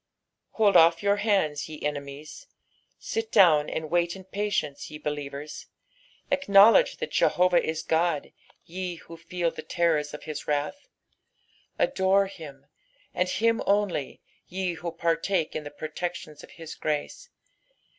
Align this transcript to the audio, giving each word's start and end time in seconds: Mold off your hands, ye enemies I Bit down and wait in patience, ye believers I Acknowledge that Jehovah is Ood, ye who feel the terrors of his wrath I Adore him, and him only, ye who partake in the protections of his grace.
Mold 0.57 0.75
off 0.75 1.03
your 1.03 1.17
hands, 1.17 1.69
ye 1.69 1.79
enemies 1.83 2.47
I 2.49 2.49
Bit 3.13 3.31
down 3.31 3.69
and 3.69 3.91
wait 3.91 4.15
in 4.15 4.23
patience, 4.23 4.89
ye 4.89 4.97
believers 4.97 5.67
I 6.31 6.33
Acknowledge 6.33 6.97
that 6.97 7.11
Jehovah 7.11 7.63
is 7.63 7.85
Ood, 7.91 8.33
ye 8.65 8.95
who 8.95 9.15
feel 9.15 9.51
the 9.51 9.61
terrors 9.61 10.11
of 10.15 10.23
his 10.23 10.47
wrath 10.47 10.87
I 11.77 11.83
Adore 11.83 12.25
him, 12.25 12.65
and 13.13 13.29
him 13.29 13.61
only, 13.67 14.21
ye 14.47 14.73
who 14.73 14.91
partake 14.91 15.55
in 15.55 15.65
the 15.65 15.69
protections 15.69 16.41
of 16.41 16.49
his 16.49 16.73
grace. 16.73 17.29